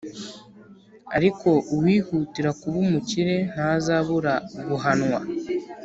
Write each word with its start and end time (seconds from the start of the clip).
ariko 1.17 1.49
uwihutira 1.75 2.49
kuba 2.59 2.77
umukire 2.85 3.35
ntazabura 3.51 4.33
guhanwa 4.69 5.19